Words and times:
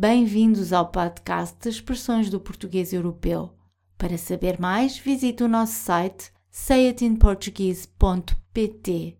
Bem-vindos 0.00 0.72
ao 0.72 0.92
podcast 0.92 1.58
de 1.58 1.70
Expressões 1.70 2.30
do 2.30 2.38
Português 2.38 2.92
Europeu. 2.92 3.52
Para 3.96 4.16
saber 4.16 4.60
mais, 4.60 4.96
visite 4.96 5.42
o 5.42 5.48
nosso 5.48 5.72
site 5.72 6.32
sayitinportuguese.pt. 6.52 9.18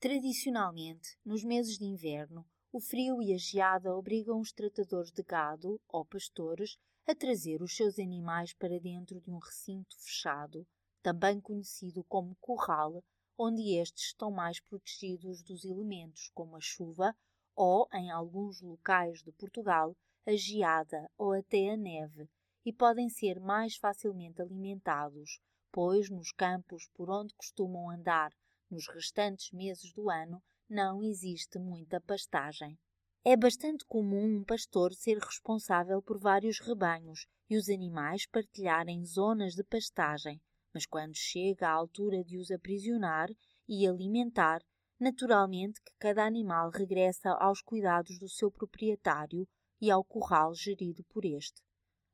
Tradicionalmente, 0.00 1.18
nos 1.22 1.44
meses 1.44 1.76
de 1.76 1.84
inverno, 1.84 2.42
o 2.72 2.80
frio 2.80 3.20
e 3.20 3.34
a 3.34 3.36
geada 3.36 3.94
obrigam 3.94 4.40
os 4.40 4.50
tratadores 4.50 5.12
de 5.12 5.22
gado, 5.22 5.78
ou 5.86 6.06
pastores, 6.06 6.78
a 7.06 7.14
trazer 7.14 7.60
os 7.60 7.76
seus 7.76 7.98
animais 7.98 8.54
para 8.54 8.80
dentro 8.80 9.20
de 9.20 9.30
um 9.30 9.36
recinto 9.36 9.94
fechado, 10.00 10.66
também 11.02 11.38
conhecido 11.38 12.02
como 12.04 12.34
curral, 12.40 13.04
onde 13.36 13.76
estes 13.76 14.06
estão 14.06 14.30
mais 14.30 14.58
protegidos 14.58 15.42
dos 15.42 15.66
elementos 15.66 16.30
como 16.32 16.56
a 16.56 16.60
chuva 16.62 17.14
ou, 17.54 17.88
em 17.92 18.10
alguns 18.10 18.60
locais 18.60 19.22
de 19.22 19.32
Portugal, 19.32 19.96
a 20.26 20.32
geada 20.36 21.10
ou 21.18 21.32
até 21.32 21.70
a 21.70 21.76
neve, 21.76 22.28
e 22.64 22.72
podem 22.72 23.08
ser 23.08 23.40
mais 23.40 23.76
facilmente 23.76 24.40
alimentados, 24.40 25.40
pois 25.70 26.08
nos 26.08 26.32
campos 26.32 26.88
por 26.94 27.10
onde 27.10 27.34
costumam 27.34 27.90
andar 27.90 28.32
nos 28.70 28.88
restantes 28.88 29.50
meses 29.52 29.92
do 29.92 30.08
ano 30.08 30.42
não 30.68 31.02
existe 31.02 31.58
muita 31.58 32.00
pastagem. 32.00 32.78
É 33.24 33.36
bastante 33.36 33.84
comum 33.84 34.38
um 34.38 34.44
pastor 34.44 34.94
ser 34.94 35.18
responsável 35.18 36.00
por 36.02 36.18
vários 36.18 36.58
rebanhos 36.58 37.26
e 37.48 37.56
os 37.56 37.68
animais 37.68 38.26
partilharem 38.26 39.04
zonas 39.04 39.54
de 39.54 39.62
pastagem, 39.62 40.40
mas 40.72 40.86
quando 40.86 41.14
chega 41.14 41.68
a 41.68 41.72
altura 41.72 42.24
de 42.24 42.38
os 42.38 42.50
aprisionar 42.50 43.28
e 43.68 43.86
alimentar, 43.86 44.62
naturalmente 45.02 45.82
que 45.82 45.92
cada 45.98 46.24
animal 46.24 46.70
regressa 46.70 47.30
aos 47.32 47.60
cuidados 47.60 48.20
do 48.20 48.28
seu 48.28 48.52
proprietário 48.52 49.48
e 49.80 49.90
ao 49.90 50.04
curral 50.04 50.54
gerido 50.54 51.02
por 51.04 51.24
este. 51.24 51.60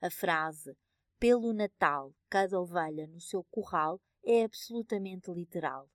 A 0.00 0.08
frase 0.08 0.76
pelo 1.18 1.52
Natal 1.52 2.14
cada 2.30 2.60
ovelha 2.60 3.08
no 3.08 3.20
seu 3.20 3.42
curral 3.50 4.00
é 4.24 4.44
absolutamente 4.44 5.32
literal. 5.32 5.90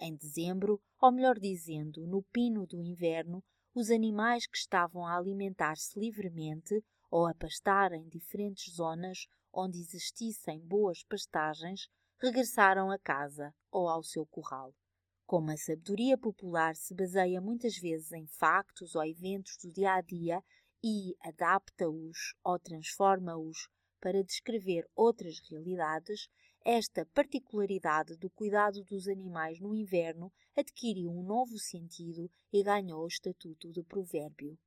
Em 0.00 0.16
dezembro, 0.16 0.80
ou 1.00 1.12
melhor 1.12 1.38
dizendo, 1.38 2.04
no 2.04 2.22
pino 2.32 2.66
do 2.66 2.82
inverno, 2.82 3.40
os 3.72 3.90
animais 3.90 4.44
que 4.46 4.56
estavam 4.56 5.06
a 5.06 5.16
alimentar-se 5.16 5.96
livremente 5.98 6.82
ou 7.10 7.28
a 7.28 7.34
pastar 7.34 7.92
em 7.92 8.08
diferentes 8.08 8.74
zonas 8.74 9.28
onde 9.52 9.78
existissem 9.78 10.58
boas 10.60 11.04
pastagens 11.04 11.88
regressaram 12.18 12.90
a 12.90 12.98
casa 12.98 13.54
ou 13.70 13.88
ao 13.88 14.02
seu 14.02 14.26
curral. 14.26 14.74
Como 15.26 15.50
a 15.50 15.56
sabedoria 15.56 16.18
popular 16.18 16.76
se 16.76 16.94
baseia 16.94 17.40
muitas 17.40 17.76
vezes 17.78 18.12
em 18.12 18.26
factos 18.26 18.94
ou 18.94 19.04
eventos 19.04 19.56
do 19.56 19.72
dia 19.72 19.94
a 19.94 20.00
dia 20.02 20.42
e 20.82 21.16
adapta-os 21.20 22.34
ou 22.44 22.58
transforma-os 22.58 23.68
para 24.00 24.22
descrever 24.22 24.86
outras 24.94 25.40
realidades, 25.48 26.28
esta 26.62 27.06
particularidade 27.06 28.16
do 28.18 28.28
cuidado 28.28 28.84
dos 28.84 29.08
animais 29.08 29.58
no 29.60 29.74
inverno 29.74 30.30
adquiriu 30.54 31.10
um 31.10 31.22
novo 31.22 31.58
sentido 31.58 32.30
e 32.52 32.62
ganhou 32.62 33.02
o 33.02 33.08
estatuto 33.08 33.72
de 33.72 33.82
provérbio. 33.82 34.58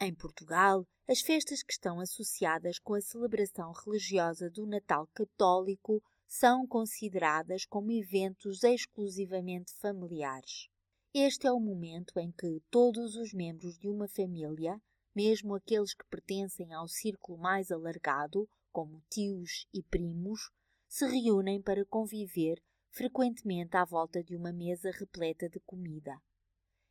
Em 0.00 0.12
Portugal, 0.12 0.84
as 1.06 1.20
festas 1.20 1.62
que 1.62 1.72
estão 1.72 2.00
associadas 2.00 2.80
com 2.80 2.94
a 2.94 3.00
celebração 3.00 3.72
religiosa 3.72 4.50
do 4.50 4.66
Natal 4.66 5.08
católico 5.14 6.02
são 6.36 6.66
consideradas 6.66 7.64
como 7.64 7.92
eventos 7.92 8.64
exclusivamente 8.64 9.72
familiares. 9.74 10.68
Este 11.14 11.46
é 11.46 11.52
o 11.52 11.60
momento 11.60 12.18
em 12.18 12.32
que 12.32 12.60
todos 12.68 13.14
os 13.14 13.32
membros 13.32 13.78
de 13.78 13.88
uma 13.88 14.08
família, 14.08 14.82
mesmo 15.14 15.54
aqueles 15.54 15.94
que 15.94 16.04
pertencem 16.10 16.72
ao 16.72 16.88
círculo 16.88 17.38
mais 17.38 17.70
alargado, 17.70 18.48
como 18.72 19.00
tios 19.08 19.68
e 19.72 19.80
primos, 19.80 20.50
se 20.88 21.06
reúnem 21.06 21.62
para 21.62 21.84
conviver 21.84 22.60
frequentemente 22.90 23.76
à 23.76 23.84
volta 23.84 24.20
de 24.20 24.34
uma 24.34 24.52
mesa 24.52 24.90
repleta 24.90 25.48
de 25.48 25.60
comida. 25.60 26.20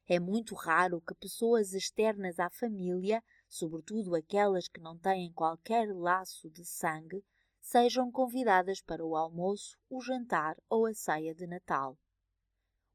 É 0.08 0.22
muito 0.22 0.56
raro 0.56 1.02
que 1.02 1.14
pessoas 1.16 1.74
externas 1.74 2.40
à 2.40 2.50
família, 2.50 3.22
sobretudo 3.50 4.16
aquelas 4.16 4.70
que 4.70 4.80
não 4.80 4.98
têm 4.98 5.34
qualquer 5.34 5.94
laço 5.94 6.50
de 6.50 6.64
sangue, 6.64 7.22
sejam 7.64 8.12
convidadas 8.12 8.82
para 8.82 9.04
o 9.04 9.16
almoço, 9.16 9.78
o 9.90 10.02
jantar 10.02 10.58
ou 10.70 10.86
a 10.86 10.94
ceia 10.94 11.34
de 11.34 11.48
Natal. 11.48 11.98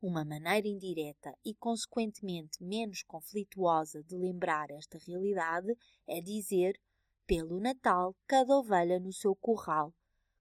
Uma 0.00 0.26
maneira 0.26 0.68
indireta 0.68 1.34
e, 1.42 1.54
consequentemente, 1.54 2.62
menos 2.62 3.02
conflituosa 3.02 4.04
de 4.04 4.14
lembrar 4.14 4.70
esta 4.70 4.98
realidade 4.98 5.74
é 6.06 6.20
dizer: 6.20 6.78
pelo 7.26 7.58
Natal, 7.58 8.14
cada 8.26 8.56
ovelha 8.58 9.00
no 9.00 9.12
seu 9.12 9.34
curral, 9.34 9.92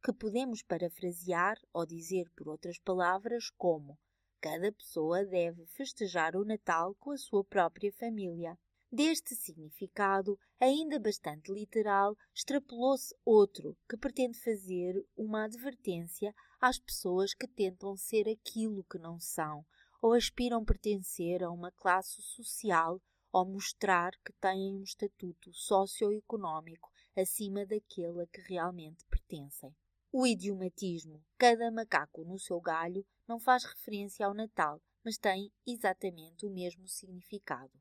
que 0.04 0.12
podemos 0.12 0.62
parafrasear 0.62 1.58
ou 1.74 1.86
dizer 1.86 2.30
por 2.36 2.50
outras 2.50 2.78
palavras 2.80 3.50
como: 3.58 3.98
cada 4.42 4.72
pessoa 4.74 5.26
deve 5.26 5.66
festejar 5.68 6.36
o 6.36 6.44
Natal 6.44 6.94
com 6.96 7.12
a 7.12 7.18
sua 7.18 7.46
própria 7.46 7.94
família. 7.94 8.60
Deste 8.90 9.36
significado, 9.36 10.40
ainda 10.58 10.98
bastante 10.98 11.52
literal, 11.52 12.16
extrapolou-se 12.34 13.14
outro 13.26 13.78
que 13.88 13.98
pretende 13.98 14.40
fazer 14.40 15.06
uma 15.16 15.44
advertência 15.44 16.34
às 16.60 16.80
pessoas 16.80 17.34
que 17.34 17.48
tentam 17.50 17.98
ser 17.98 18.30
aquilo 18.30 18.86
que 18.86 18.98
não 18.98 19.20
são 19.20 19.66
ou 20.02 20.14
aspiram 20.14 20.64
pertencer 20.64 21.44
a 21.44 21.52
uma 21.52 21.70
classe 21.70 22.22
social 22.22 23.02
ou 23.30 23.46
mostrar 23.46 24.12
que 24.26 24.32
têm 24.40 24.74
um 24.74 24.84
estatuto 24.84 25.52
socioeconómico 25.52 26.90
acima 27.14 27.66
daquele 27.66 28.22
a 28.22 28.28
que 28.28 28.40
realmente 28.40 29.06
pertencem. 29.10 29.76
O 30.14 30.26
idiomatismo 30.26 31.22
cada 31.38 31.70
macaco 31.70 32.24
no 32.24 32.40
seu 32.40 32.62
galho 32.62 33.06
não 33.28 33.38
faz 33.38 33.66
referência 33.66 34.26
ao 34.26 34.34
Natal, 34.34 34.82
mas 35.04 35.18
tem 35.18 35.52
exatamente 35.66 36.46
o 36.46 36.50
mesmo 36.50 36.88
significado. 36.88 37.78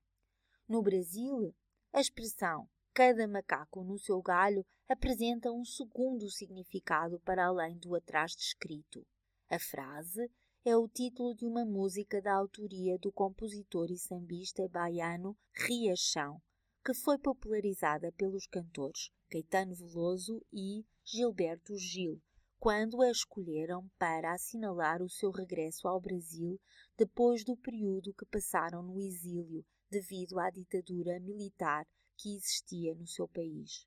No 0.69 0.82
Brasil, 0.82 1.54
a 1.93 2.00
expressão 2.00 2.69
cada 2.93 3.28
macaco 3.28 3.84
no 3.84 3.99
seu 3.99 4.21
galho 4.21 4.65
apresenta 4.88 5.53
um 5.53 5.65
segundo 5.65 6.28
significado 6.28 7.21
para 7.21 7.47
além 7.47 7.78
do 7.78 7.94
atrás 7.94 8.32
descrito. 8.32 9.06
A 9.49 9.60
frase 9.60 10.28
é 10.65 10.77
o 10.77 10.88
título 10.88 11.37
de 11.37 11.47
uma 11.47 11.65
música 11.65 12.21
da 12.21 12.34
autoria 12.34 12.99
do 12.99 13.12
compositor 13.12 13.93
e 13.93 13.97
sambista 13.97 14.69
baiano 14.69 15.37
Riachão, 15.54 16.43
que 16.84 16.93
foi 16.93 17.16
popularizada 17.16 18.10
pelos 18.12 18.48
cantores 18.48 19.10
Caetano 19.31 19.75
Veloso 19.75 20.44
e 20.53 20.84
Gilberto 21.04 21.77
Gil, 21.77 22.21
quando 22.58 23.02
a 23.02 23.10
escolheram 23.10 23.88
para 23.98 24.32
assinalar 24.32 25.02
o 25.02 25.08
seu 25.08 25.30
regresso 25.30 25.86
ao 25.86 26.00
Brasil 26.00 26.58
depois 26.96 27.44
do 27.44 27.56
período 27.56 28.14
que 28.14 28.24
passaram 28.26 28.82
no 28.82 28.98
exílio 28.98 29.64
devido 29.90 30.38
à 30.38 30.50
ditadura 30.50 31.20
militar 31.20 31.86
que 32.16 32.34
existia 32.34 32.94
no 32.94 33.06
seu 33.06 33.28
país. 33.28 33.86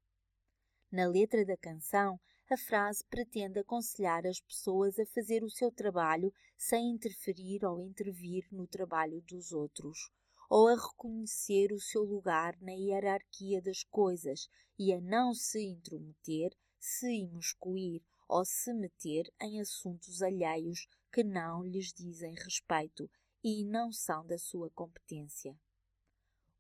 Na 0.92 1.08
letra 1.08 1.46
da 1.46 1.58
canção, 1.58 2.20
a 2.50 2.58
frase 2.58 3.04
pretende 3.08 3.60
aconselhar 3.60 4.26
as 4.26 4.40
pessoas 4.40 4.98
a 4.98 5.06
fazer 5.08 5.44
o 5.44 5.50
seu 5.50 5.72
trabalho 5.72 6.34
sem 6.58 6.92
interferir 6.92 7.64
ou 7.64 7.80
intervir 7.80 8.48
no 8.52 8.68
trabalho 8.68 9.22
dos 9.22 9.52
outros, 9.52 10.10
ou 10.50 10.68
a 10.68 10.74
reconhecer 10.74 11.72
o 11.72 11.80
seu 11.80 12.04
lugar 12.04 12.56
na 12.60 12.72
hierarquia 12.72 13.62
das 13.62 13.84
coisas 13.84 14.48
e 14.80 14.92
a 14.92 15.00
não 15.00 15.34
se 15.34 15.64
intrometer, 15.64 16.52
se 16.80 17.08
imuscuir 17.08 18.02
ou 18.30 18.46
se 18.46 18.72
meter 18.74 19.30
em 19.42 19.60
assuntos 19.60 20.22
alheios 20.22 20.88
que 21.12 21.24
não 21.24 21.64
lhes 21.64 21.92
dizem 21.92 22.36
respeito 22.36 23.10
e 23.44 23.66
não 23.66 23.92
são 23.92 24.26
da 24.26 24.38
sua 24.38 24.70
competência. 24.70 25.58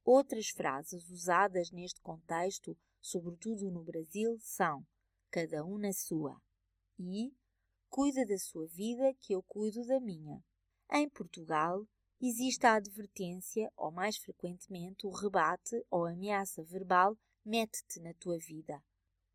Outras 0.03 0.49
frases 0.49 1.07
usadas 1.09 1.69
neste 1.71 2.01
contexto, 2.01 2.75
sobretudo 2.99 3.69
no 3.69 3.83
Brasil, 3.83 4.37
são 4.39 4.83
cada 5.29 5.63
um 5.63 5.77
na 5.77 5.93
sua 5.93 6.41
e 6.97 7.31
cuida 7.87 8.25
da 8.25 8.37
sua 8.39 8.65
vida 8.67 9.13
que 9.19 9.33
eu 9.33 9.43
cuido 9.43 9.85
da 9.85 9.99
minha. 9.99 10.43
Em 10.91 11.07
Portugal, 11.07 11.85
existe 12.19 12.65
a 12.65 12.75
advertência, 12.75 13.71
ou 13.77 13.91
mais 13.91 14.17
frequentemente 14.17 15.05
o 15.05 15.11
rebate 15.11 15.85
ou 15.91 16.07
ameaça 16.07 16.63
verbal 16.63 17.15
mete-te 17.45 17.99
na 17.99 18.13
tua 18.15 18.39
vida. 18.39 18.83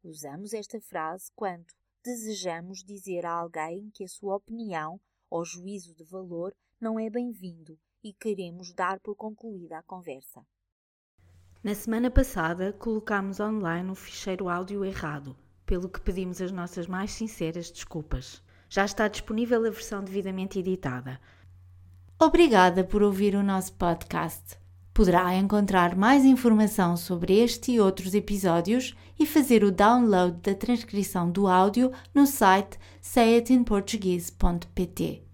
Usamos 0.02 0.52
esta 0.52 0.80
frase 0.80 1.30
quando 1.34 1.72
desejamos 2.04 2.84
dizer 2.84 3.24
a 3.24 3.32
alguém 3.32 3.90
que 3.94 4.04
a 4.04 4.08
sua 4.08 4.36
opinião 4.36 5.00
ou 5.30 5.44
juízo 5.44 5.94
de 5.94 6.04
valor 6.04 6.54
não 6.78 7.00
é 7.00 7.08
bem-vindo 7.08 7.78
e 8.02 8.12
queremos 8.12 8.74
dar 8.74 9.00
por 9.00 9.16
concluída 9.16 9.78
a 9.78 9.82
conversa. 9.82 10.46
Na 11.62 11.74
semana 11.74 12.10
passada, 12.10 12.74
colocámos 12.74 13.40
online 13.40 13.90
um 13.90 13.94
ficheiro 13.94 14.50
áudio 14.50 14.84
errado, 14.84 15.34
pelo 15.64 15.88
que 15.88 16.00
pedimos 16.00 16.42
as 16.42 16.52
nossas 16.52 16.86
mais 16.86 17.10
sinceras 17.10 17.70
desculpas. 17.70 18.42
Já 18.68 18.84
está 18.84 19.08
disponível 19.08 19.64
a 19.64 19.70
versão 19.70 20.04
devidamente 20.04 20.58
editada. 20.58 21.18
Obrigada 22.20 22.84
por 22.84 23.02
ouvir 23.02 23.34
o 23.34 23.42
nosso 23.42 23.72
podcast. 23.72 24.58
Poderá 24.94 25.34
encontrar 25.34 25.94
mais 25.96 26.24
informação 26.24 26.96
sobre 26.96 27.36
este 27.36 27.72
e 27.72 27.80
outros 27.80 28.14
episódios 28.14 28.94
e 29.18 29.26
fazer 29.26 29.64
o 29.64 29.72
download 29.72 30.38
da 30.40 30.54
transcrição 30.54 31.28
do 31.28 31.48
áudio 31.48 31.90
no 32.14 32.28
site 32.28 32.78
sayitinportuguese.pt. 33.00 35.33